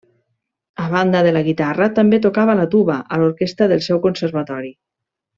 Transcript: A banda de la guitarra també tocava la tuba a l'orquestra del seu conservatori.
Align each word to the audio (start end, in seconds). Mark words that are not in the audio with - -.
A 0.83 0.87
banda 0.93 1.19
de 1.27 1.33
la 1.35 1.43
guitarra 1.47 1.89
també 1.99 2.19
tocava 2.23 2.55
la 2.63 2.65
tuba 2.75 2.95
a 3.17 3.23
l'orquestra 3.25 3.67
del 3.75 3.83
seu 3.89 4.01
conservatori. 4.07 4.73